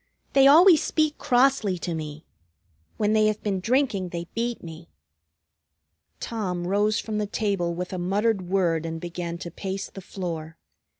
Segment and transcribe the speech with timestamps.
[0.33, 2.25] "They always speak crossly to me.
[2.97, 4.89] When they have been drinking they beat me."
[6.19, 10.57] Tom rose from the table with a muttered word and began to pace the floor.